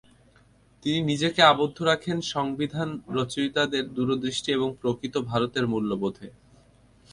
[0.85, 6.27] তিনি নিজেকে আবদ্ধ রাখেন সংবিধান রচয়িতাদের দূরদৃষ্টি এবং প্রকৃত ভারতের মূল্যবোধে।